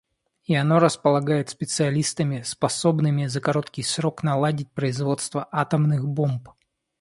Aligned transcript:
И 0.45 0.55
оно 0.55 0.79
располагает 0.79 1.49
специалистами, 1.51 2.41
способными 2.41 3.27
за 3.27 3.39
короткий 3.39 3.83
срок 3.83 4.23
наладить 4.23 4.71
производство 4.71 5.47
атомных 5.51 6.07
бомб. 6.07 6.49